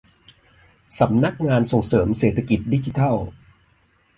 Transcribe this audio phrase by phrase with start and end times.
[0.99, 3.15] สำนักงานส่งเสริมเศรษฐกิจดิจิทัล